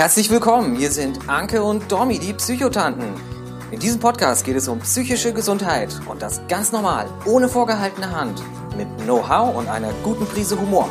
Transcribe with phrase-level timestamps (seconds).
[0.00, 3.12] Herzlich willkommen, hier sind Anke und Domi, die Psychotanten.
[3.70, 8.42] In diesem Podcast geht es um psychische Gesundheit und das ganz normal, ohne vorgehaltene Hand,
[8.78, 10.88] mit Know-how und einer guten Prise Humor.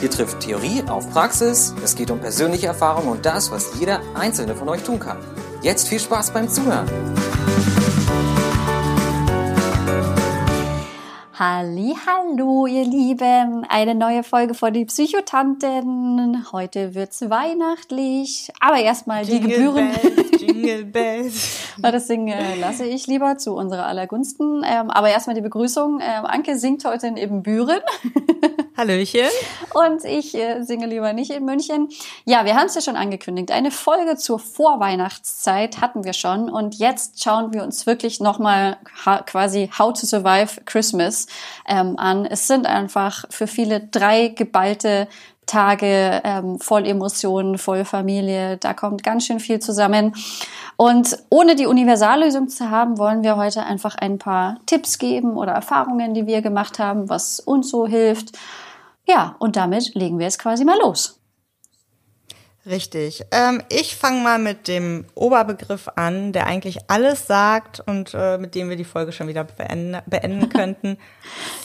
[0.00, 4.54] Hier trifft Theorie auf Praxis, es geht um persönliche Erfahrung und das, was jeder einzelne
[4.54, 5.18] von euch tun kann.
[5.60, 6.88] Jetzt viel Spaß beim Zuhören.
[11.38, 13.66] Hallo, ihr Lieben.
[13.68, 16.50] Eine neue Folge von die Psychotanten.
[16.50, 18.50] Heute wird's weihnachtlich.
[18.58, 19.90] Aber erstmal die Gebühren.
[19.92, 21.74] Bells, Jingle Bells.
[21.76, 24.62] das singen äh, lasse ich lieber zu unserer aller Gunsten.
[24.64, 26.00] Ähm, aber erstmal die Begrüßung.
[26.00, 27.80] Ähm, Anke singt heute in Ibbenbüren.
[28.76, 29.28] Hallöchen.
[29.72, 31.88] Und ich äh, singe lieber nicht in München.
[32.26, 33.50] Ja, wir haben es ja schon angekündigt.
[33.50, 36.50] Eine Folge zur Vorweihnachtszeit hatten wir schon.
[36.50, 38.76] Und jetzt schauen wir uns wirklich nochmal
[39.24, 41.26] quasi How to Survive Christmas
[41.66, 42.26] ähm, an.
[42.26, 45.08] Es sind einfach für viele drei geballte
[45.46, 48.58] Tage ähm, voll Emotionen, voll Familie.
[48.58, 50.14] Da kommt ganz schön viel zusammen.
[50.76, 55.52] Und ohne die Universallösung zu haben, wollen wir heute einfach ein paar Tipps geben oder
[55.52, 58.36] Erfahrungen, die wir gemacht haben, was uns so hilft.
[59.06, 61.20] Ja, und damit legen wir es quasi mal los.
[62.68, 63.24] Richtig.
[63.30, 68.56] Ähm, ich fange mal mit dem Oberbegriff an, der eigentlich alles sagt und äh, mit
[68.56, 70.98] dem wir die Folge schon wieder beenden, beenden könnten.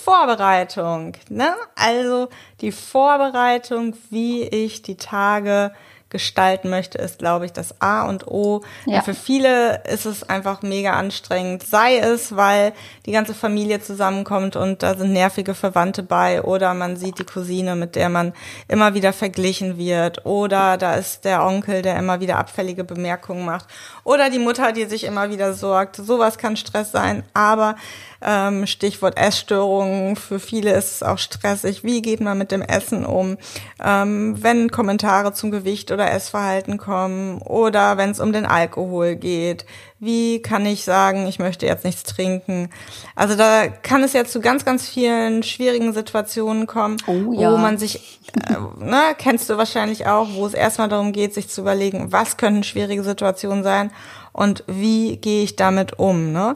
[0.04, 1.14] Vorbereitung.
[1.30, 1.56] Ne?
[1.76, 2.30] Also
[2.62, 5.74] die Vorbereitung, wie ich die Tage
[6.12, 8.62] gestalten möchte, ist, glaube ich, das A und O.
[8.86, 9.02] Ja.
[9.02, 11.64] Für viele ist es einfach mega anstrengend.
[11.64, 12.74] Sei es, weil
[13.06, 17.76] die ganze Familie zusammenkommt und da sind nervige Verwandte bei oder man sieht die Cousine,
[17.76, 18.34] mit der man
[18.68, 23.66] immer wieder verglichen wird oder da ist der Onkel, der immer wieder abfällige Bemerkungen macht
[24.04, 25.96] oder die Mutter, die sich immer wieder sorgt.
[25.96, 27.76] Sowas kann Stress sein, aber
[28.22, 30.16] ähm, Stichwort Essstörungen.
[30.16, 31.84] Für viele ist es auch stressig.
[31.84, 33.38] Wie geht man mit dem Essen um?
[33.84, 39.66] Ähm, wenn Kommentare zum Gewicht oder Essverhalten kommen oder wenn es um den Alkohol geht.
[40.00, 42.70] Wie kann ich sagen, ich möchte jetzt nichts trinken?
[43.16, 47.52] Also da kann es ja zu ganz, ganz vielen schwierigen Situationen kommen, oh, ja.
[47.52, 51.50] wo man sich, äh, ne, kennst du wahrscheinlich auch, wo es erstmal darum geht, sich
[51.50, 53.92] zu überlegen, was können schwierige Situationen sein
[54.32, 56.32] und wie gehe ich damit um.
[56.32, 56.56] Ne?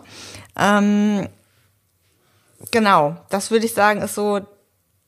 [0.57, 1.27] Ähm,
[2.71, 4.41] Genau, das würde ich sagen, ist so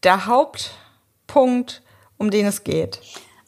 [0.04, 1.82] der Hauptpunkt,
[2.18, 3.02] um den es geht.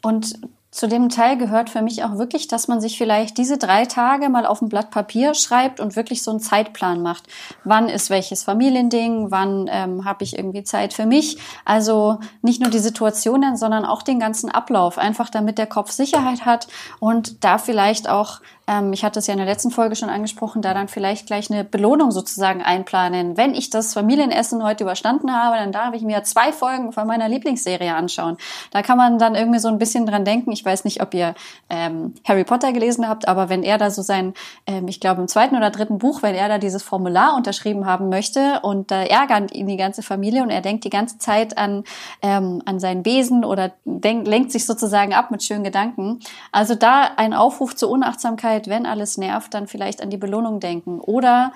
[0.04, 0.36] Und
[0.72, 4.30] zu dem Teil gehört für mich auch wirklich, dass man sich vielleicht diese drei Tage
[4.30, 7.24] mal auf ein Blatt Papier schreibt und wirklich so einen Zeitplan macht.
[7.64, 9.32] Wann ist welches Familiending?
[9.32, 11.40] Wann ähm, habe ich irgendwie Zeit für mich?
[11.66, 16.46] Also nicht nur die Situationen, sondern auch den ganzen Ablauf, einfach damit der Kopf Sicherheit
[16.46, 16.68] hat
[17.00, 20.62] und da vielleicht auch ähm, ich hatte es ja in der letzten Folge schon angesprochen,
[20.62, 23.36] da dann vielleicht gleich eine Belohnung sozusagen einplanen.
[23.36, 27.28] Wenn ich das Familienessen heute überstanden habe, dann darf ich mir zwei Folgen von meiner
[27.28, 28.38] Lieblingsserie anschauen.
[28.72, 30.52] Da kann man dann irgendwie so ein bisschen dran denken.
[30.60, 31.36] Ich weiß nicht, ob ihr
[31.70, 34.34] ähm, Harry Potter gelesen habt, aber wenn er da so sein,
[34.66, 38.10] ähm, ich glaube im zweiten oder dritten Buch, wenn er da dieses Formular unterschrieben haben
[38.10, 41.84] möchte und da ärgert ihn die ganze Familie und er denkt die ganze Zeit an,
[42.22, 46.20] ähm, an seinen Besen oder denkt, lenkt sich sozusagen ab mit schönen Gedanken.
[46.52, 51.00] Also da ein Aufruf zur Unachtsamkeit wenn alles nervt, dann vielleicht an die Belohnung denken.
[51.00, 51.52] Oder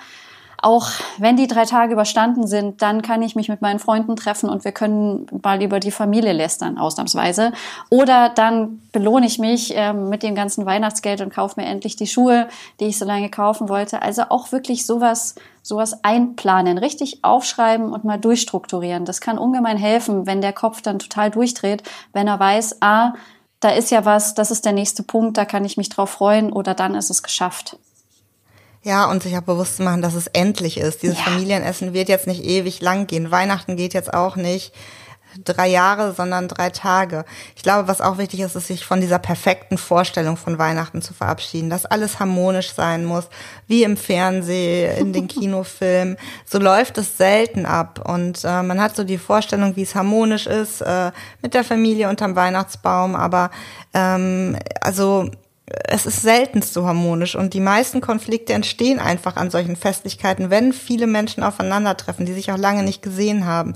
[0.64, 0.88] auch
[1.18, 4.64] wenn die drei Tage überstanden sind, dann kann ich mich mit meinen Freunden treffen und
[4.64, 7.52] wir können mal über die Familie lästern, ausnahmsweise.
[7.90, 12.06] Oder dann belohne ich mich äh, mit dem ganzen Weihnachtsgeld und kaufe mir endlich die
[12.06, 12.48] Schuhe,
[12.80, 14.00] die ich so lange kaufen wollte.
[14.00, 19.04] Also auch wirklich sowas, sowas einplanen, richtig aufschreiben und mal durchstrukturieren.
[19.04, 21.82] Das kann ungemein helfen, wenn der Kopf dann total durchdreht,
[22.14, 23.12] wenn er weiß, ah,
[23.60, 26.52] da ist ja was, das ist der nächste Punkt, da kann ich mich drauf freuen
[26.52, 27.76] oder dann ist es geschafft.
[28.84, 31.02] Ja, und sich auch bewusst machen, dass es endlich ist.
[31.02, 31.24] Dieses ja.
[31.24, 33.30] Familienessen wird jetzt nicht ewig lang gehen.
[33.30, 34.72] Weihnachten geht jetzt auch nicht
[35.42, 37.24] drei Jahre, sondern drei Tage.
[37.56, 41.14] Ich glaube, was auch wichtig ist, ist sich von dieser perfekten Vorstellung von Weihnachten zu
[41.14, 43.28] verabschieden, dass alles harmonisch sein muss,
[43.66, 46.16] wie im Fernsehen, in den Kinofilmen.
[46.44, 50.46] So läuft es selten ab und äh, man hat so die Vorstellung, wie es harmonisch
[50.46, 51.10] ist äh,
[51.42, 53.50] mit der Familie unterm Weihnachtsbaum, aber
[53.92, 55.30] ähm, also
[55.66, 60.74] es ist selten so harmonisch und die meisten Konflikte entstehen einfach an solchen Festlichkeiten, wenn
[60.74, 63.74] viele Menschen aufeinandertreffen, die sich auch lange nicht gesehen haben.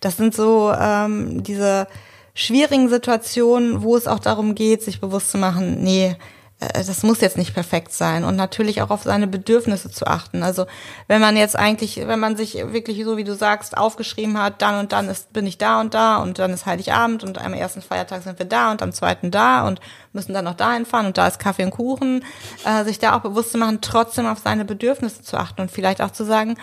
[0.00, 1.86] Das sind so ähm, diese
[2.34, 6.16] schwierigen Situationen, wo es auch darum geht, sich bewusst zu machen, nee,
[6.60, 10.42] das muss jetzt nicht perfekt sein und natürlich auch auf seine Bedürfnisse zu achten.
[10.42, 10.66] Also
[11.06, 14.80] wenn man jetzt eigentlich, wenn man sich wirklich so wie du sagst aufgeschrieben hat, dann
[14.80, 17.80] und dann ist bin ich da und da und dann ist Heiligabend und am ersten
[17.80, 19.80] Feiertag sind wir da und am zweiten da und
[20.12, 22.24] müssen dann noch dahin fahren und da ist Kaffee und Kuchen,
[22.64, 26.02] äh, sich da auch bewusst zu machen, trotzdem auf seine Bedürfnisse zu achten und vielleicht
[26.02, 26.56] auch zu sagen,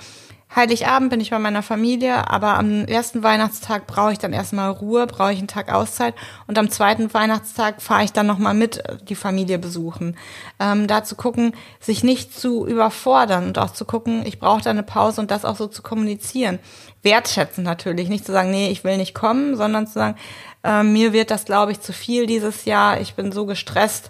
[0.56, 5.06] Heiligabend bin ich bei meiner Familie, aber am ersten Weihnachtstag brauche ich dann erstmal Ruhe,
[5.06, 6.14] brauche ich einen Tag Auszeit
[6.48, 10.16] und am zweiten Weihnachtstag fahre ich dann nochmal mit äh, die Familie besuchen.
[10.60, 14.70] Ähm, da zu gucken, sich nicht zu überfordern und auch zu gucken, ich brauche da
[14.70, 16.60] eine Pause und das auch so zu kommunizieren.
[17.02, 20.16] Wertschätzen natürlich, nicht zu sagen, nee, ich will nicht kommen, sondern zu sagen,
[20.64, 24.10] äh, mir wird das, glaube ich, zu viel dieses Jahr, ich bin so gestresst,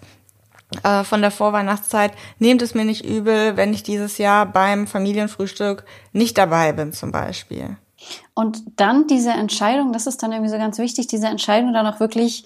[0.84, 5.86] äh, von der Vorweihnachtszeit, nehmt es mir nicht übel, wenn ich dieses Jahr beim Familienfrühstück
[6.12, 7.78] nicht dabei bin zum Beispiel.
[8.34, 12.00] Und dann diese Entscheidung, das ist dann irgendwie so ganz wichtig, diese Entscheidung dann auch
[12.00, 12.46] wirklich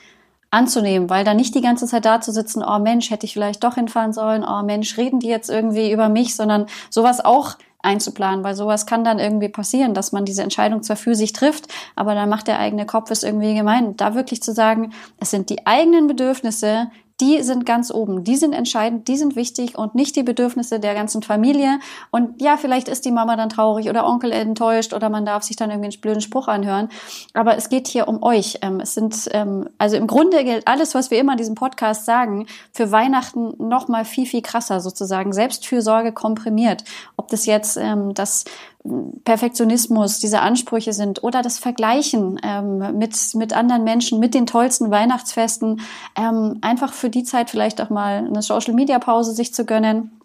[0.51, 3.63] anzunehmen, weil da nicht die ganze Zeit da zu sitzen, oh Mensch, hätte ich vielleicht
[3.63, 8.43] doch hinfahren sollen, oh Mensch, reden die jetzt irgendwie über mich, sondern sowas auch einzuplanen,
[8.43, 12.13] weil sowas kann dann irgendwie passieren, dass man diese Entscheidung zwar für sich trifft, aber
[12.13, 13.95] dann macht der eigene Kopf es irgendwie gemein.
[13.95, 16.89] Da wirklich zu sagen, es sind die eigenen Bedürfnisse,
[17.21, 20.93] die sind ganz oben, die sind entscheidend, die sind wichtig und nicht die Bedürfnisse der
[20.93, 21.79] ganzen Familie.
[22.11, 25.57] Und ja, vielleicht ist die Mama dann traurig oder Onkel enttäuscht oder man darf sich
[25.57, 26.89] dann irgendwie einen blöden Spruch anhören.
[27.33, 28.59] Aber es geht hier um euch.
[28.61, 32.05] Ähm, es sind, ähm, also im Grunde gilt alles, was wir immer in diesem Podcast
[32.05, 35.33] sagen, für Weihnachten noch mal viel, viel krasser sozusagen.
[35.33, 36.83] Selbstfürsorge komprimiert.
[37.17, 38.45] Ob das jetzt ähm, das
[39.25, 44.89] Perfektionismus, diese Ansprüche sind oder das Vergleichen ähm, mit, mit anderen Menschen, mit den tollsten
[44.89, 45.81] Weihnachtsfesten,
[46.15, 50.18] ähm, einfach für die Zeit vielleicht auch mal eine Social-Media-Pause sich zu gönnen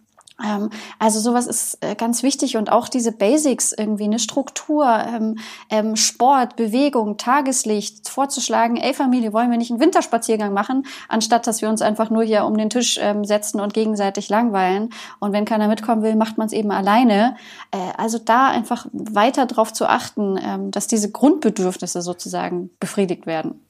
[0.98, 5.38] also sowas ist äh, ganz wichtig und auch diese Basics irgendwie, eine Struktur, ähm,
[5.70, 11.62] ähm, Sport, Bewegung, Tageslicht vorzuschlagen, ey Familie, wollen wir nicht einen Winterspaziergang machen, anstatt dass
[11.62, 14.90] wir uns einfach nur hier um den Tisch ähm, setzen und gegenseitig langweilen.
[15.20, 17.36] Und wenn keiner mitkommen will, macht man es eben alleine.
[17.70, 23.60] Äh, also da einfach weiter darauf zu achten, ähm, dass diese Grundbedürfnisse sozusagen befriedigt werden.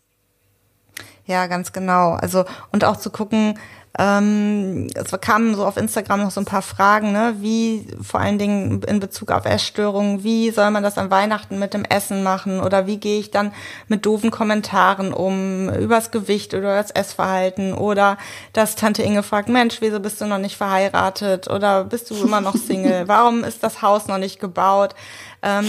[1.27, 2.13] Ja, ganz genau.
[2.13, 3.59] Also und auch zu gucken,
[3.97, 7.37] ähm, es kamen so auf Instagram noch so ein paar Fragen, ne?
[7.39, 11.75] wie vor allen Dingen in Bezug auf Essstörungen, wie soll man das an Weihnachten mit
[11.75, 13.53] dem Essen machen oder wie gehe ich dann
[13.87, 18.19] mit doofen Kommentaren um, übers Gewicht oder das Essverhalten oder
[18.53, 22.41] dass Tante Inge fragt, Mensch, wieso bist du noch nicht verheiratet oder bist du immer
[22.41, 24.97] noch Single, warum ist das Haus noch nicht gebaut?
[25.45, 25.67] Ähm,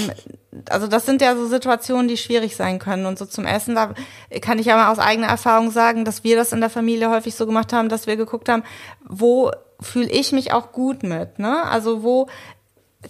[0.69, 3.05] also das sind ja so Situationen, die schwierig sein können.
[3.05, 3.93] Und so zum Essen, da
[4.41, 7.35] kann ich ja mal aus eigener Erfahrung sagen, dass wir das in der Familie häufig
[7.35, 8.63] so gemacht haben, dass wir geguckt haben,
[9.05, 9.51] wo
[9.81, 11.63] fühle ich mich auch gut mit, ne?
[11.63, 12.27] Also wo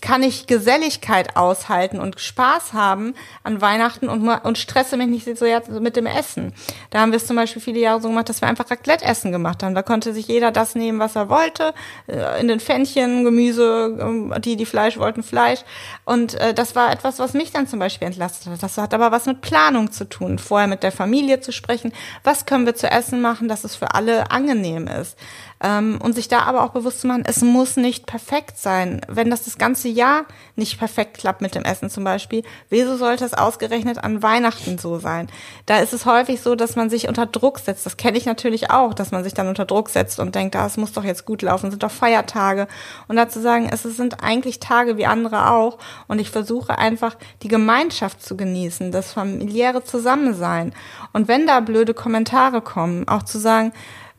[0.01, 5.45] kann ich Geselligkeit aushalten und Spaß haben an Weihnachten und, und stresse mich nicht so
[5.79, 6.53] mit dem Essen.
[6.89, 9.63] Da haben wir es zum Beispiel viele Jahre so gemacht, dass wir einfach Raclette-Essen gemacht
[9.63, 9.75] haben.
[9.75, 11.73] Da konnte sich jeder das nehmen, was er wollte.
[12.07, 15.59] Äh, in den Pfännchen, Gemüse, ähm, die, die Fleisch wollten Fleisch.
[16.03, 18.63] Und äh, das war etwas, was mich dann zum Beispiel entlastet hat.
[18.63, 20.39] Das hat aber was mit Planung zu tun.
[20.39, 21.93] Vorher mit der Familie zu sprechen.
[22.23, 25.17] Was können wir zu essen machen, dass es für alle angenehm ist?
[25.61, 29.01] Ähm, und sich da aber auch bewusst zu machen, es muss nicht perfekt sein.
[29.07, 30.25] Wenn das das ganze Jahr
[30.55, 34.99] nicht perfekt klappt mit dem Essen zum Beispiel, wieso sollte es ausgerechnet an Weihnachten so
[34.99, 35.27] sein?
[35.65, 37.85] Da ist es häufig so, dass man sich unter Druck setzt.
[37.85, 40.65] Das kenne ich natürlich auch, dass man sich dann unter Druck setzt und denkt, ah,
[40.65, 42.67] es muss doch jetzt gut laufen, es sind doch Feiertage.
[43.07, 45.77] Und dazu sagen, es sind eigentlich Tage wie andere auch.
[46.07, 50.73] Und ich versuche einfach, die Gemeinschaft zu genießen, das familiäre Zusammensein.
[51.13, 53.71] Und wenn da blöde Kommentare kommen, auch zu sagen,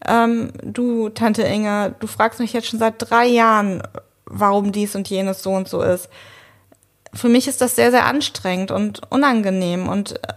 [0.06, 3.82] ähm, du, Tante Inge, du fragst mich jetzt schon seit drei Jahren,
[4.26, 6.08] warum dies und jenes so und so ist.
[7.14, 10.34] Für mich ist das sehr, sehr anstrengend und unangenehm und äh,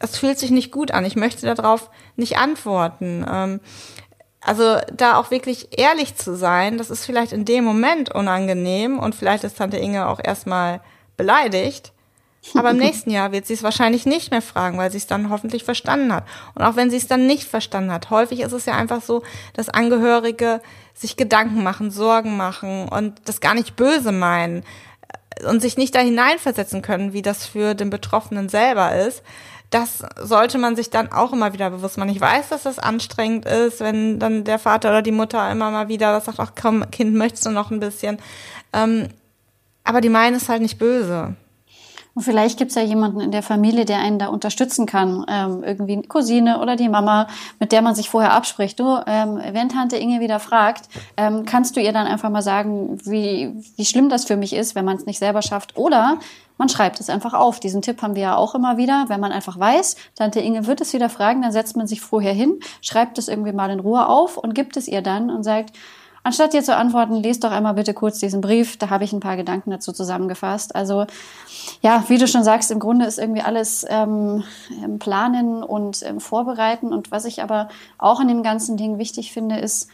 [0.00, 1.04] es fühlt sich nicht gut an.
[1.04, 3.26] Ich möchte darauf nicht antworten.
[3.30, 3.60] Ähm,
[4.40, 9.14] also da auch wirklich ehrlich zu sein, das ist vielleicht in dem Moment unangenehm und
[9.14, 10.80] vielleicht ist Tante Inge auch erstmal
[11.16, 11.92] beleidigt.
[12.54, 15.28] Aber im nächsten Jahr wird sie es wahrscheinlich nicht mehr fragen, weil sie es dann
[15.28, 16.24] hoffentlich verstanden hat.
[16.54, 19.22] Und auch wenn sie es dann nicht verstanden hat, häufig ist es ja einfach so,
[19.54, 20.60] dass Angehörige
[20.94, 24.64] sich Gedanken machen, Sorgen machen und das gar nicht böse meinen
[25.48, 29.22] und sich nicht da hineinversetzen können, wie das für den Betroffenen selber ist.
[29.70, 32.08] Das sollte man sich dann auch immer wieder bewusst machen.
[32.08, 35.88] Ich weiß, dass das anstrengend ist, wenn dann der Vater oder die Mutter immer mal
[35.88, 38.18] wieder sagt, ach komm, Kind, möchtest du noch ein bisschen?
[38.72, 39.08] Ähm,
[39.84, 41.36] aber die meinen es halt nicht böse.
[42.18, 45.24] Und vielleicht gibt es ja jemanden in der Familie, der einen da unterstützen kann.
[45.28, 47.28] Ähm, irgendwie eine Cousine oder die Mama,
[47.60, 48.80] mit der man sich vorher abspricht.
[48.80, 52.98] Du, ähm, wenn Tante Inge wieder fragt, ähm, kannst du ihr dann einfach mal sagen,
[53.04, 55.76] wie, wie schlimm das für mich ist, wenn man es nicht selber schafft.
[55.76, 56.18] Oder
[56.56, 57.60] man schreibt es einfach auf.
[57.60, 59.04] Diesen Tipp haben wir ja auch immer wieder.
[59.06, 62.32] Wenn man einfach weiß, Tante Inge wird es wieder fragen, dann setzt man sich vorher
[62.32, 65.70] hin, schreibt es irgendwie mal in Ruhe auf und gibt es ihr dann und sagt,
[66.28, 68.76] Anstatt dir zu antworten, lest doch einmal bitte kurz diesen Brief.
[68.76, 70.76] Da habe ich ein paar Gedanken dazu zusammengefasst.
[70.76, 71.06] Also
[71.80, 74.44] ja, wie du schon sagst, im Grunde ist irgendwie alles ähm,
[74.98, 76.92] Planen und ähm, Vorbereiten.
[76.92, 79.88] Und was ich aber auch in dem ganzen Ding wichtig finde, ist,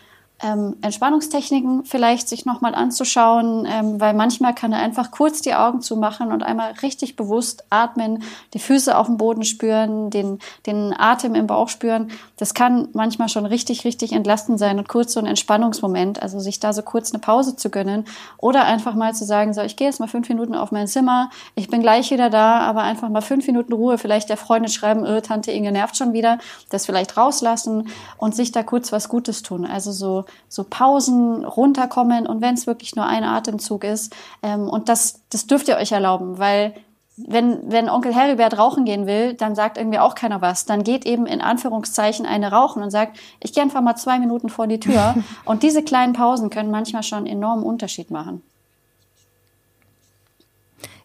[0.45, 5.81] ähm, Entspannungstechniken vielleicht sich nochmal anzuschauen, ähm, weil manchmal kann er einfach kurz die Augen
[5.81, 8.23] zumachen und einmal richtig bewusst atmen,
[8.53, 12.11] die Füße auf dem Boden spüren, den, den Atem im Bauch spüren.
[12.37, 16.61] Das kann manchmal schon richtig, richtig entlastend sein und kurz so ein Entspannungsmoment, also sich
[16.61, 18.05] da so kurz eine Pause zu gönnen
[18.37, 21.31] oder einfach mal zu sagen, so, ich gehe jetzt mal fünf Minuten auf mein Zimmer,
[21.55, 25.07] ich bin gleich wieder da, aber einfach mal fünf Minuten Ruhe, vielleicht der Freundin schreiben,
[25.07, 29.43] öh, Tante Inge nervt schon wieder, das vielleicht rauslassen und sich da kurz was Gutes
[29.43, 29.65] tun.
[29.65, 34.15] Also so, so Pausen, runterkommen und wenn es wirklich nur ein Atemzug ist.
[34.43, 36.75] Ähm, und das, das dürft ihr euch erlauben, weil
[37.17, 40.67] wenn, wenn Onkel Heribert rauchen gehen will, dann sagt irgendwie auch keiner was.
[40.67, 44.49] Dann geht eben in Anführungszeichen eine rauchen und sagt, ich gehe einfach mal zwei Minuten
[44.49, 45.15] vor die Tür.
[45.45, 48.43] und diese kleinen Pausen können manchmal schon einen enormen Unterschied machen.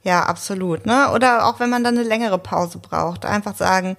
[0.03, 0.85] Ja, absolut.
[0.85, 1.11] Ne?
[1.13, 3.95] Oder auch wenn man dann eine längere Pause braucht, einfach sagen,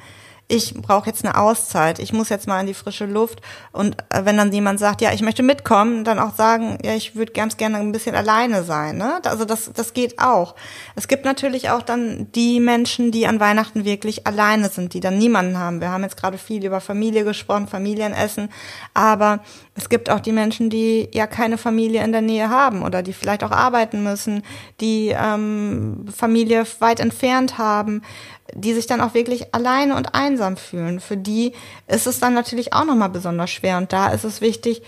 [0.51, 3.41] ich brauche jetzt eine Auszeit, ich muss jetzt mal in die frische Luft.
[3.71, 7.15] Und äh, wenn dann jemand sagt, ja, ich möchte mitkommen, dann auch sagen, ja, ich
[7.15, 8.97] würde ganz gerne ein bisschen alleine sein.
[8.97, 9.21] Ne?
[9.25, 10.57] Also das, das geht auch.
[10.97, 15.19] Es gibt natürlich auch dann die Menschen, die an Weihnachten wirklich alleine sind, die dann
[15.19, 15.81] niemanden haben.
[15.81, 18.49] Wir haben jetzt gerade viel über Familie gesprochen, Familienessen,
[18.93, 19.41] aber
[19.77, 23.13] es gibt auch die Menschen, die ja keine Familie in der Nähe haben oder die
[23.13, 24.43] vielleicht auch arbeiten müssen,
[24.81, 28.03] die ähm, Familie weit entfernt haben
[28.55, 31.01] die sich dann auch wirklich alleine und einsam fühlen.
[31.01, 31.53] Für die
[31.87, 33.79] ist es dann natürlich auch nochmal besonders schwer.
[33.79, 34.83] Und da ist es wichtig,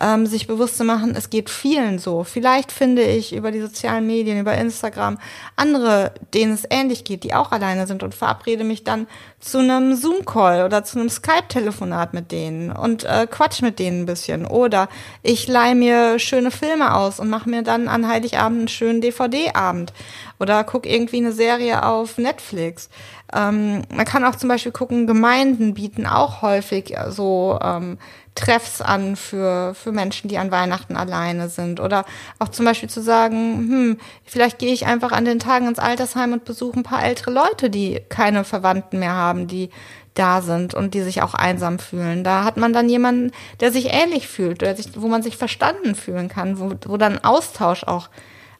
[0.00, 2.24] ähm, sich bewusst zu machen, es geht vielen so.
[2.24, 5.18] Vielleicht finde ich über die sozialen Medien, über Instagram
[5.56, 9.06] andere, denen es ähnlich geht, die auch alleine sind und verabrede mich dann
[9.44, 14.06] zu einem Zoom-Call oder zu einem Skype-Telefonat mit denen und äh, quatsch mit denen ein
[14.06, 14.46] bisschen.
[14.46, 14.88] Oder
[15.22, 19.92] ich leihe mir schöne Filme aus und mache mir dann an Heiligabend einen schönen DVD-Abend.
[20.40, 22.88] Oder guck irgendwie eine Serie auf Netflix.
[23.34, 27.98] Ähm, man kann auch zum Beispiel gucken, Gemeinden bieten auch häufig so ähm,
[28.34, 31.80] Treffs an für, für Menschen, die an Weihnachten alleine sind.
[31.80, 32.04] Oder
[32.38, 36.32] auch zum Beispiel zu sagen, hm, vielleicht gehe ich einfach an den Tagen ins Altersheim
[36.32, 39.70] und besuche ein paar ältere Leute, die keine Verwandten mehr haben, die
[40.14, 42.24] da sind und die sich auch einsam fühlen.
[42.24, 45.94] Da hat man dann jemanden, der sich ähnlich fühlt, der sich, wo man sich verstanden
[45.94, 48.08] fühlen kann, wo, wo dann Austausch auch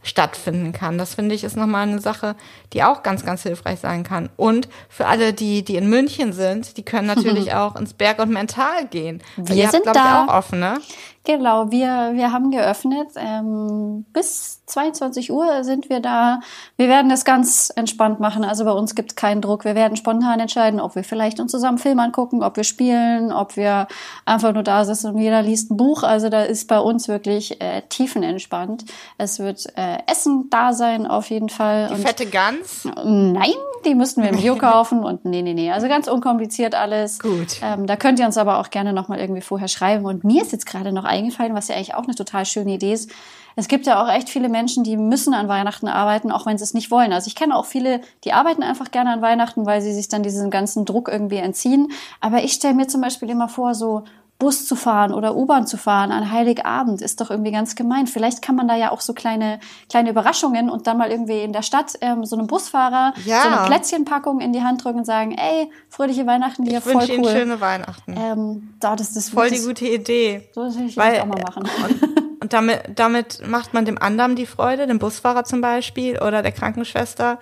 [0.04, 0.98] stattfinden kann.
[0.98, 2.36] Das finde ich ist nochmal eine Sache,
[2.72, 4.28] die auch ganz, ganz hilfreich sein kann.
[4.36, 8.30] Und für alle, die, die in München sind, die können natürlich auch ins Berg und
[8.30, 9.22] Mental gehen.
[9.36, 10.24] Wir sind habt, da.
[10.24, 10.78] Ich, auch offen, ne?
[11.26, 13.08] Genau, wir, wir haben geöffnet.
[13.16, 16.40] Ähm, bis 22 Uhr sind wir da.
[16.76, 18.44] Wir werden es ganz entspannt machen.
[18.44, 19.64] Also bei uns gibt es keinen Druck.
[19.64, 23.56] Wir werden spontan entscheiden, ob wir vielleicht uns zusammen Film angucken, ob wir spielen, ob
[23.56, 23.88] wir
[24.26, 26.02] einfach nur da sitzen und jeder liest ein Buch.
[26.02, 28.84] Also da ist bei uns wirklich äh, tiefenentspannt.
[29.16, 31.88] Es wird äh, Essen da sein auf jeden Fall.
[31.88, 32.86] Die und fette Gans?
[33.02, 33.54] Nein,
[33.84, 35.70] die müssten wir im Bio kaufen und nee, nee, nee.
[35.70, 37.18] Also ganz unkompliziert alles.
[37.18, 37.60] Gut.
[37.62, 40.04] Ähm, da könnt ihr uns aber auch gerne nochmal irgendwie vorher schreiben.
[40.04, 42.92] Und mir ist jetzt gerade noch eingefallen, was ja eigentlich auch eine total schöne Idee
[42.92, 43.10] ist.
[43.56, 46.64] Es gibt ja auch echt viele Menschen, die müssen an Weihnachten arbeiten, auch wenn sie
[46.64, 47.12] es nicht wollen.
[47.12, 50.24] Also ich kenne auch viele, die arbeiten einfach gerne an Weihnachten, weil sie sich dann
[50.24, 51.92] diesem ganzen Druck irgendwie entziehen.
[52.20, 54.04] Aber ich stelle mir zum Beispiel immer vor, so
[54.38, 58.06] Bus zu fahren oder U-Bahn zu fahren an Heiligabend ist doch irgendwie ganz gemein.
[58.06, 61.52] Vielleicht kann man da ja auch so kleine, kleine Überraschungen und dann mal irgendwie in
[61.52, 63.42] der Stadt ähm, so einem Busfahrer ja.
[63.42, 67.10] so eine Plätzchenpackung in die Hand drücken und sagen, ey, fröhliche Weihnachten dir, voll cool.
[67.10, 68.16] Ihnen schöne Weihnachten.
[68.16, 70.48] Ähm, da, das ist voll die gute Idee.
[70.52, 71.62] So würde ich Weil, auch mal machen.
[71.84, 76.42] Und, und damit, damit macht man dem anderen die Freude, dem Busfahrer zum Beispiel oder
[76.42, 77.38] der Krankenschwester.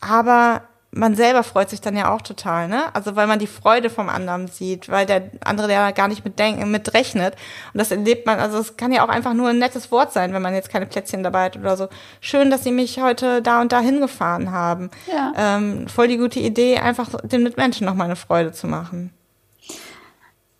[0.00, 0.62] Aber
[0.94, 2.84] man selber freut sich dann ja auch total, ne?
[2.94, 6.38] Also weil man die Freude vom anderen sieht, weil der andere ja gar nicht mit,
[6.38, 7.34] denk mit rechnet.
[7.72, 10.32] Und das erlebt man, also es kann ja auch einfach nur ein nettes Wort sein,
[10.32, 11.88] wenn man jetzt keine Plätzchen dabei hat oder so.
[12.20, 14.90] Schön, dass Sie mich heute da und da hingefahren haben.
[15.12, 15.32] Ja.
[15.36, 19.12] Ähm, voll die gute Idee, einfach den Mitmenschen noch mal eine Freude zu machen.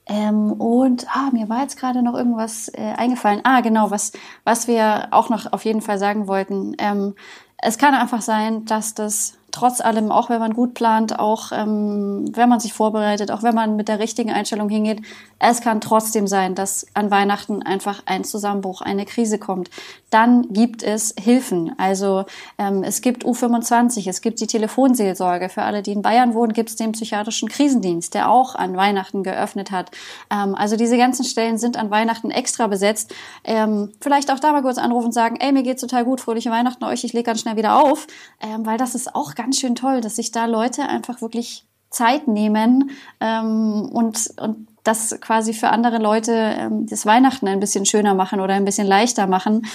[0.06, 3.40] Ähm, und ah, mir war jetzt gerade noch irgendwas äh, eingefallen.
[3.44, 4.12] Ah, genau, was,
[4.42, 6.74] was wir auch noch auf jeden Fall sagen wollten.
[6.78, 7.14] Ähm,
[7.58, 12.26] es kann einfach sein, dass das trotz allem, auch wenn man gut plant, auch ähm,
[12.34, 15.00] wenn man sich vorbereitet, auch wenn man mit der richtigen Einstellung hingeht,
[15.38, 19.70] es kann trotzdem sein, dass an Weihnachten einfach ein Zusammenbruch, eine Krise kommt.
[20.10, 21.72] Dann gibt es Hilfen.
[21.78, 22.24] Also
[22.58, 25.48] ähm, es gibt U25, es gibt die Telefonseelsorge.
[25.48, 29.22] Für alle, die in Bayern wohnen, gibt es den psychiatrischen Krisendienst, der auch an Weihnachten
[29.22, 29.90] geöffnet hat.
[30.30, 33.14] Ähm, also diese ganzen Stellen sind an Weihnachten extra besetzt.
[33.44, 36.50] Ähm, vielleicht auch da mal kurz anrufen und sagen, ey, mir geht's total gut, fröhliche
[36.50, 38.06] Weihnachten euch, ich lege ganz schnell wieder auf,
[38.40, 41.66] ähm, weil das ist auch ganz ganz schön toll, dass sich da Leute einfach wirklich
[41.90, 47.84] Zeit nehmen ähm, und, und das quasi für andere Leute ähm, das Weihnachten ein bisschen
[47.86, 49.66] schöner machen oder ein bisschen leichter machen.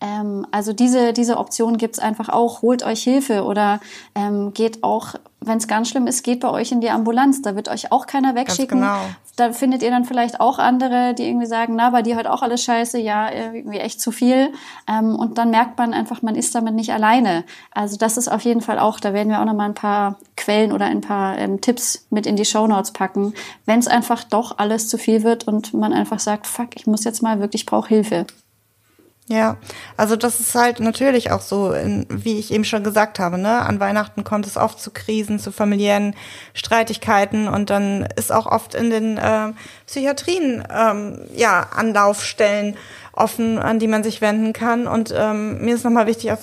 [0.00, 2.62] Ähm, also diese, diese Option gibt's einfach auch.
[2.62, 3.80] Holt euch Hilfe oder
[4.14, 7.42] ähm, geht auch, wenn es ganz schlimm ist, geht bei euch in die Ambulanz.
[7.42, 8.80] Da wird euch auch keiner wegschicken.
[8.80, 8.98] Genau
[9.38, 12.42] da findet ihr dann vielleicht auch andere, die irgendwie sagen, na, bei dir halt auch
[12.42, 14.52] alles scheiße, ja, irgendwie echt zu viel.
[14.88, 17.44] Ähm, und dann merkt man einfach, man ist damit nicht alleine.
[17.70, 20.72] Also das ist auf jeden Fall auch, da werden wir auch nochmal ein paar Quellen
[20.72, 24.88] oder ein paar ähm, Tipps mit in die Shownotes packen, wenn es einfach doch alles
[24.88, 27.88] zu viel wird und man einfach sagt, fuck, ich muss jetzt mal wirklich, ich brauche
[27.88, 28.26] Hilfe.
[29.30, 29.58] Ja,
[29.98, 31.74] also das ist halt natürlich auch so,
[32.08, 33.60] wie ich eben schon gesagt habe, ne?
[33.60, 36.14] An Weihnachten kommt es oft zu Krisen, zu familiären
[36.54, 39.52] Streitigkeiten und dann ist auch oft in den äh,
[39.86, 42.78] Psychiatrien ähm, ja Anlaufstellen
[43.12, 44.86] offen, an die man sich wenden kann.
[44.86, 46.38] Und ähm, mir ist nochmal wichtig, auch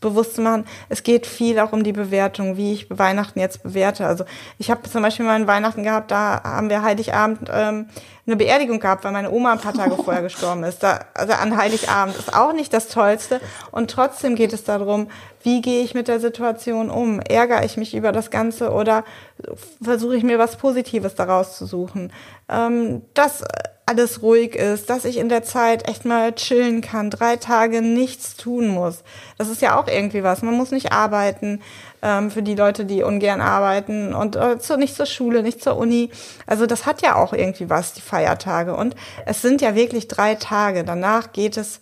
[0.00, 4.06] bewusst zu machen, es geht viel auch um die Bewertung, wie ich Weihnachten jetzt bewerte.
[4.06, 4.24] Also
[4.58, 7.88] ich habe zum Beispiel mal ein Weihnachten gehabt, da haben wir Heiligabend ähm,
[8.26, 10.82] eine Beerdigung gehabt, weil meine Oma ein paar Tage vorher gestorben ist.
[10.82, 13.40] Da, also an Heiligabend ist auch nicht das Tollste.
[13.70, 15.08] Und trotzdem geht es darum,
[15.42, 17.20] wie gehe ich mit der Situation um?
[17.20, 19.04] Ärgere ich mich über das Ganze oder
[19.82, 22.12] versuche ich mir was Positives daraus zu suchen?
[22.48, 23.44] Ähm, dass
[23.88, 28.36] alles ruhig ist, dass ich in der Zeit echt mal chillen kann, drei Tage nichts
[28.36, 29.02] tun muss.
[29.38, 30.42] Das ist ja auch irgendwie was.
[30.42, 31.62] Man muss nicht arbeiten
[32.02, 35.78] ähm, für die Leute, die ungern arbeiten und äh, zu, nicht zur Schule, nicht zur
[35.78, 36.10] Uni.
[36.46, 38.76] Also das hat ja auch irgendwie was, die Feiertage.
[38.76, 40.84] Und es sind ja wirklich drei Tage.
[40.84, 41.80] Danach geht es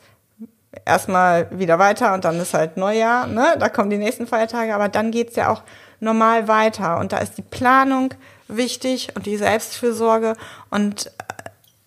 [0.84, 3.56] erstmal wieder weiter und dann ist halt Neujahr, ne?
[3.58, 5.62] Da kommen die nächsten Feiertage, aber dann geht's ja auch
[5.98, 6.98] normal weiter.
[6.98, 8.14] Und da ist die Planung
[8.46, 10.36] wichtig und die Selbstfürsorge.
[10.70, 11.10] Und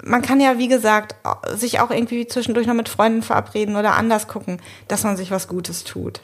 [0.03, 1.15] man kann ja, wie gesagt,
[1.55, 5.47] sich auch irgendwie zwischendurch noch mit Freunden verabreden oder anders gucken, dass man sich was
[5.47, 6.21] Gutes tut.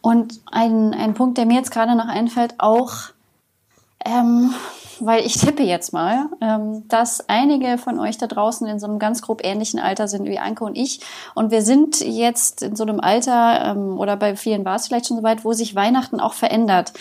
[0.00, 2.92] Und ein, ein Punkt, der mir jetzt gerade noch einfällt, auch,
[4.04, 4.52] ähm,
[5.00, 8.98] weil ich tippe jetzt mal, ähm, dass einige von euch da draußen in so einem
[8.98, 11.00] ganz grob ähnlichen Alter sind wie Anke und ich.
[11.34, 15.06] Und wir sind jetzt in so einem Alter, ähm, oder bei vielen war es vielleicht
[15.06, 16.92] schon so weit, wo sich Weihnachten auch verändert.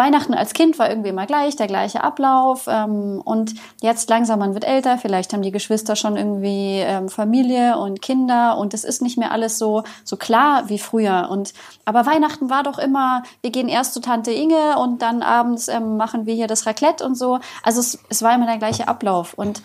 [0.00, 2.66] Weihnachten als Kind war irgendwie immer gleich, der gleiche Ablauf.
[2.66, 7.76] Ähm, und jetzt langsam, man wird älter, vielleicht haben die Geschwister schon irgendwie ähm, Familie
[7.76, 11.28] und Kinder und es ist nicht mehr alles so, so klar wie früher.
[11.30, 11.52] Und,
[11.84, 15.98] aber Weihnachten war doch immer, wir gehen erst zu Tante Inge und dann abends ähm,
[15.98, 17.38] machen wir hier das Raclette und so.
[17.62, 19.34] Also es, es war immer der gleiche Ablauf.
[19.34, 19.60] Und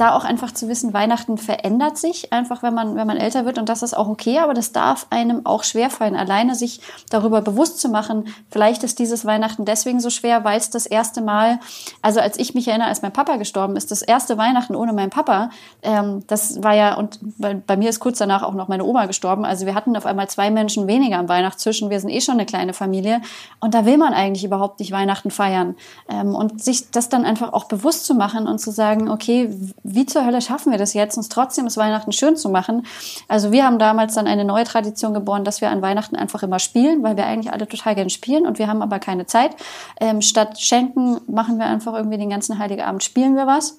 [0.00, 3.58] da auch einfach zu wissen, Weihnachten verändert sich einfach, wenn man, wenn man älter wird
[3.58, 7.80] und das ist auch okay, aber das darf einem auch schwerfallen, alleine sich darüber bewusst
[7.80, 11.60] zu machen, vielleicht ist dieses Weihnachten deswegen so schwer, weil es das erste Mal,
[12.00, 15.10] also als ich mich erinnere, als mein Papa gestorben ist, das erste Weihnachten ohne meinen
[15.10, 15.50] Papa,
[15.82, 19.04] ähm, das war ja, und bei, bei, mir ist kurz danach auch noch meine Oma
[19.04, 22.34] gestorben, also wir hatten auf einmal zwei Menschen weniger am Weihnachtstisch wir sind eh schon
[22.34, 23.20] eine kleine Familie
[23.60, 25.76] und da will man eigentlich überhaupt nicht Weihnachten feiern
[26.08, 29.50] ähm, und sich das dann einfach auch bewusst zu machen und zu sagen, okay,
[29.94, 32.86] wie zur Hölle schaffen wir das jetzt, uns trotzdem das Weihnachten schön zu machen?
[33.28, 36.58] Also wir haben damals dann eine neue Tradition geboren, dass wir an Weihnachten einfach immer
[36.58, 39.56] spielen, weil wir eigentlich alle total gerne spielen und wir haben aber keine Zeit.
[40.00, 43.78] Ähm, statt schenken machen wir einfach irgendwie den ganzen Heiligen Abend spielen wir was.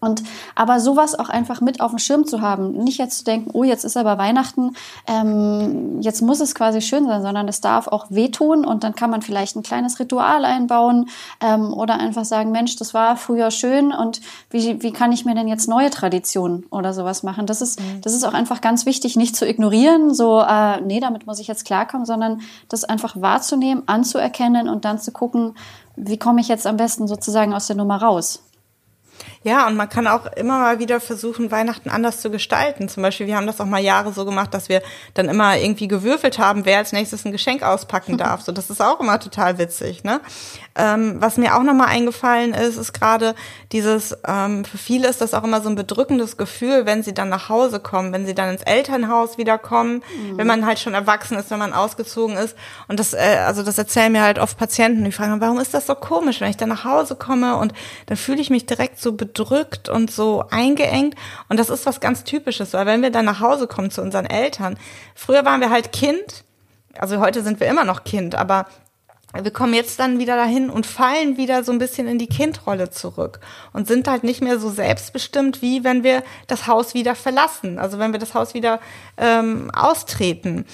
[0.00, 0.22] Und
[0.54, 3.64] aber sowas auch einfach mit auf dem Schirm zu haben, nicht jetzt zu denken, oh,
[3.64, 4.76] jetzt ist aber Weihnachten,
[5.08, 9.10] ähm, jetzt muss es quasi schön sein, sondern es darf auch wehtun und dann kann
[9.10, 11.08] man vielleicht ein kleines Ritual einbauen
[11.40, 15.34] ähm, oder einfach sagen, Mensch, das war früher schön und wie, wie kann ich mir
[15.34, 17.46] denn jetzt neue Traditionen oder sowas machen?
[17.46, 18.00] Das ist, mhm.
[18.02, 21.48] das ist auch einfach ganz wichtig, nicht zu ignorieren, so, äh, nee, damit muss ich
[21.48, 25.56] jetzt klarkommen, sondern das einfach wahrzunehmen, anzuerkennen und dann zu gucken,
[25.96, 28.44] wie komme ich jetzt am besten sozusagen aus der Nummer raus?
[29.44, 32.88] Ja, und man kann auch immer mal wieder versuchen, Weihnachten anders zu gestalten.
[32.88, 34.82] Zum Beispiel, wir haben das auch mal Jahre so gemacht, dass wir
[35.14, 38.42] dann immer irgendwie gewürfelt haben, wer als nächstes ein Geschenk auspacken darf.
[38.42, 40.20] So, das ist auch immer total witzig, ne?
[40.74, 43.34] Ähm, was mir auch nochmal eingefallen ist, ist gerade
[43.72, 47.28] dieses, ähm, für viele ist das auch immer so ein bedrückendes Gefühl, wenn sie dann
[47.28, 50.38] nach Hause kommen, wenn sie dann ins Elternhaus wiederkommen, mhm.
[50.38, 52.56] wenn man halt schon erwachsen ist, wenn man ausgezogen ist.
[52.86, 55.86] Und das, äh, also das erzählen mir halt oft Patienten, die fragen, warum ist das
[55.86, 57.72] so komisch, wenn ich dann nach Hause komme und
[58.06, 59.27] dann fühle ich mich direkt so bedrückt
[59.88, 61.14] und so eingeengt.
[61.48, 64.26] Und das ist was ganz Typisches, weil wenn wir dann nach Hause kommen zu unseren
[64.26, 64.78] Eltern,
[65.14, 66.44] früher waren wir halt Kind,
[66.98, 68.66] also heute sind wir immer noch Kind, aber
[69.34, 72.88] wir kommen jetzt dann wieder dahin und fallen wieder so ein bisschen in die Kindrolle
[72.88, 73.40] zurück
[73.74, 77.98] und sind halt nicht mehr so selbstbestimmt, wie wenn wir das Haus wieder verlassen, also
[77.98, 78.80] wenn wir das Haus wieder
[79.18, 80.64] ähm, austreten.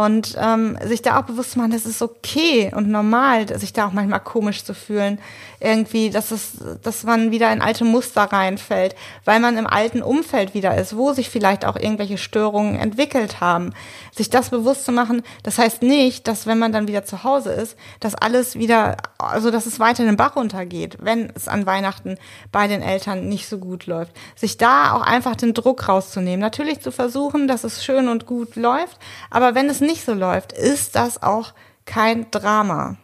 [0.00, 3.92] Und ähm, sich da auch bewusst machen, das ist okay und normal, sich da auch
[3.92, 5.18] manchmal komisch zu fühlen,
[5.58, 10.54] irgendwie, dass es, dass man wieder in alte Muster reinfällt, weil man im alten Umfeld
[10.54, 13.72] wieder ist, wo sich vielleicht auch irgendwelche Störungen entwickelt haben.
[14.12, 17.50] Sich das bewusst zu machen, das heißt nicht, dass wenn man dann wieder zu Hause
[17.52, 21.64] ist, dass alles wieder, also dass es weiter in den Bach runtergeht, wenn es an
[21.64, 22.18] Weihnachten
[22.52, 24.12] bei den Eltern nicht so gut läuft.
[24.36, 26.40] Sich da auch einfach den Druck rauszunehmen.
[26.40, 28.98] Natürlich zu versuchen, dass es schön und gut läuft,
[29.30, 31.54] aber wenn es nicht so läuft, ist das auch
[31.86, 32.96] kein Drama.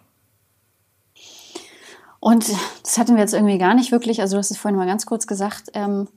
[2.21, 2.51] Und
[2.83, 5.07] das hatten wir jetzt irgendwie gar nicht wirklich, also du hast es vorhin mal ganz
[5.07, 6.09] kurz gesagt, ähm,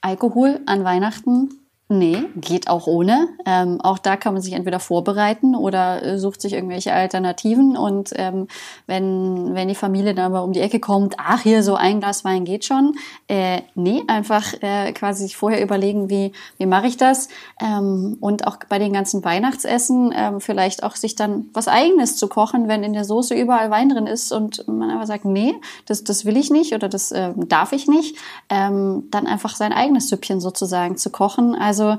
[0.00, 1.50] Alkohol an Weihnachten
[1.90, 3.28] Nee, geht auch ohne.
[3.46, 7.78] Ähm, auch da kann man sich entweder vorbereiten oder äh, sucht sich irgendwelche Alternativen.
[7.78, 8.46] Und ähm,
[8.86, 12.26] wenn, wenn die Familie dann aber um die Ecke kommt, ach, hier so ein Glas
[12.26, 12.92] Wein geht schon.
[13.26, 17.28] Äh, nee, einfach äh, quasi sich vorher überlegen, wie, wie mache ich das?
[17.58, 22.28] Ähm, und auch bei den ganzen Weihnachtsessen ähm, vielleicht auch sich dann was Eigenes zu
[22.28, 25.54] kochen, wenn in der Soße überall Wein drin ist und man aber sagt, nee,
[25.86, 28.16] das, das will ich nicht oder das äh, darf ich nicht.
[28.50, 31.54] Ähm, dann einfach sein eigenes Süppchen sozusagen zu kochen.
[31.54, 31.98] Also also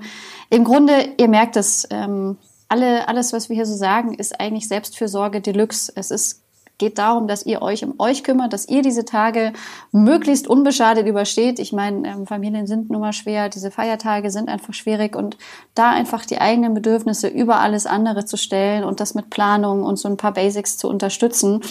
[0.49, 2.37] im Grunde, ihr merkt es, ähm,
[2.67, 5.91] alle, alles, was wir hier so sagen, ist eigentlich Selbstfürsorge Deluxe.
[5.95, 6.43] Es ist
[6.79, 9.53] geht darum, dass ihr euch um euch kümmert, dass ihr diese Tage
[9.91, 11.59] möglichst unbeschadet übersteht.
[11.59, 15.37] Ich meine, ähm, Familien sind nun mal schwer, diese Feiertage sind einfach schwierig und
[15.75, 19.97] da einfach die eigenen Bedürfnisse über alles andere zu stellen und das mit Planung und
[19.97, 21.61] so ein paar Basics zu unterstützen.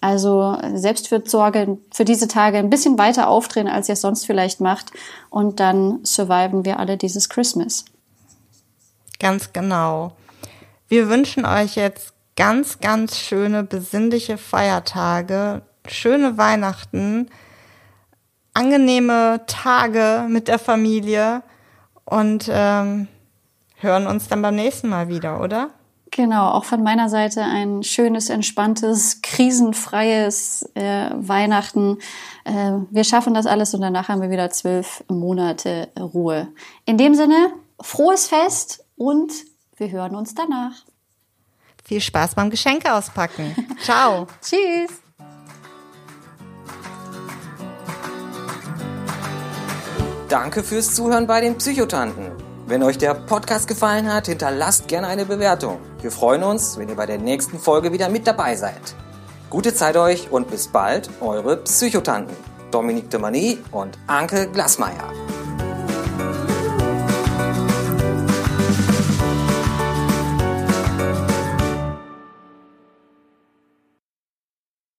[0.00, 4.92] Also Selbstfürsorge für diese Tage ein bisschen weiter aufdrehen, als ihr es sonst vielleicht macht
[5.30, 7.84] und dann surviven wir alle dieses Christmas.
[9.20, 10.12] Ganz genau.
[10.88, 17.28] Wir wünschen euch jetzt ganz, ganz schöne, besinnliche Feiertage, schöne Weihnachten,
[18.54, 21.42] angenehme Tage mit der Familie
[22.04, 23.08] und ähm,
[23.76, 25.70] hören uns dann beim nächsten Mal wieder, oder?
[26.10, 31.98] Genau, auch von meiner Seite ein schönes, entspanntes, krisenfreies äh, Weihnachten.
[32.44, 36.48] Äh, wir schaffen das alles und danach haben wir wieder zwölf Monate Ruhe.
[36.84, 39.32] In dem Sinne, frohes Fest und
[39.76, 40.84] wir hören uns danach.
[41.84, 43.54] Viel Spaß beim Geschenke auspacken.
[43.82, 44.26] Ciao.
[44.40, 44.90] Tschüss.
[50.28, 52.32] Danke fürs Zuhören bei den Psychotanten.
[52.66, 55.78] Wenn euch der Podcast gefallen hat, hinterlasst gerne eine Bewertung.
[56.00, 58.94] Wir freuen uns, wenn ihr bei der nächsten Folge wieder mit dabei seid.
[59.50, 62.34] Gute Zeit euch und bis bald, eure Psychotanten.
[62.70, 65.12] Dominique de Mani und Anke Glasmeier.